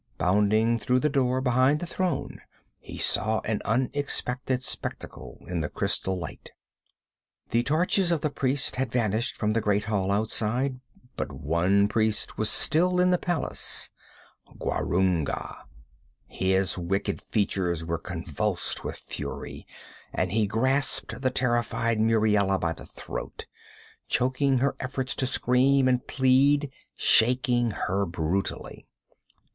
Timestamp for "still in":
12.49-13.11